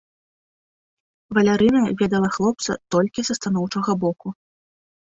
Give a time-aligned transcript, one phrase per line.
[1.39, 4.27] Валярына ведала хлопца толькі са станоўчага боку.